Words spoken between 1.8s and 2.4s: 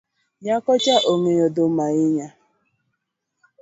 ahinya